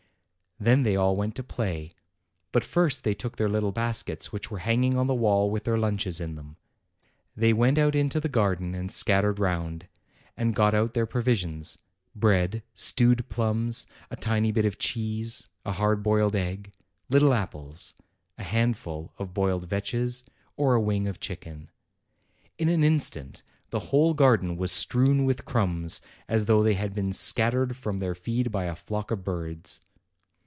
Then 0.63 0.83
they 0.83 0.95
all 0.95 1.15
went 1.15 1.33
to 1.37 1.43
play; 1.43 1.91
but 2.51 2.63
first 2.63 3.03
they 3.03 3.15
took 3.15 3.37
their 3.37 3.49
little 3.49 3.71
baskets, 3.71 4.31
which 4.31 4.51
were 4.51 4.59
hanging 4.59 4.95
on 4.95 5.07
the 5.07 5.15
wall 5.15 5.49
with 5.49 5.63
their 5.63 5.79
lunches 5.79 6.21
in 6.21 6.35
them. 6.35 6.55
They 7.35 7.51
went 7.51 7.79
out 7.79 7.95
into 7.95 8.19
the 8.19 8.29
garden 8.29 8.75
and 8.75 8.91
scattered 8.91 9.39
around 9.39 9.87
and 10.37 10.53
got 10.55 10.75
out 10.75 10.93
their 10.93 11.07
provi 11.07 11.33
sions, 11.33 11.79
bread, 12.15 12.61
stewed 12.75 13.27
plums, 13.27 13.87
a 14.11 14.15
tiny 14.15 14.51
bit 14.51 14.65
of 14.65 14.77
cheese, 14.77 15.47
a 15.65 15.71
hard 15.71 16.03
boiled 16.03 16.35
egg, 16.35 16.71
little 17.09 17.33
apples, 17.33 17.95
a 18.37 18.43
handful 18.43 19.13
of 19.17 19.33
boiled 19.33 19.67
vetches, 19.67 20.21
or 20.57 20.75
a 20.75 20.79
wing 20.79 21.07
of 21.07 21.19
chicken. 21.19 21.71
In 22.59 22.69
an 22.69 22.83
instant 22.83 23.41
the 23.71 23.79
whole 23.89 24.13
garden 24.13 24.57
was 24.57 24.71
strewn 24.71 25.25
with 25.25 25.43
crumbs, 25.43 26.01
as 26.27 26.45
though 26.45 26.61
they 26.61 26.75
had 26.75 26.93
been 26.93 27.13
scattered 27.13 27.75
from 27.75 27.97
their 27.97 28.13
feed 28.13 28.51
by 28.51 28.65
a 28.65 28.75
flock 28.75 29.09
of 29.09 29.23
birds. 29.23 29.81